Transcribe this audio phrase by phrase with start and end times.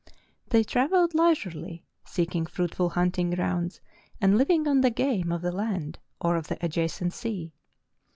[0.49, 3.79] They travelled leisurely, seeking fruitful hunting grounds
[4.19, 7.53] and living on the game of the land or of the adjacent sea.